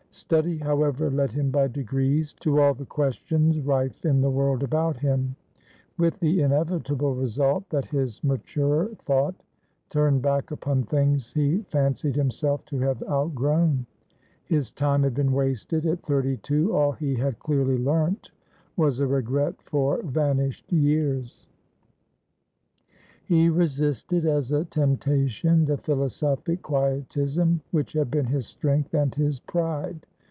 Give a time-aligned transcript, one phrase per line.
[0.13, 4.97] Study, however, led him by degrees to all the questions rife in the world about
[4.97, 5.37] him;
[5.97, 9.35] with the inevitable result that his maturer thought
[9.89, 13.85] turned back upon things he fancied himself to have outgrown.
[14.43, 15.85] His time had been wasted.
[15.85, 18.31] At thirty two all he had clearly learnt
[18.75, 21.47] was a regret for vanished years.
[23.25, 29.39] He resisted as a temptation the philosophic quietism which had been his strength and his
[29.39, 30.05] pride.